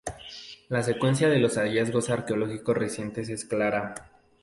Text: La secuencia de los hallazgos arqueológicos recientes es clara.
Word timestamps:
La 0.69 0.81
secuencia 0.81 1.29
de 1.29 1.37
los 1.37 1.59
hallazgos 1.59 2.09
arqueológicos 2.09 2.75
recientes 2.75 3.29
es 3.29 3.45
clara. 3.45 3.93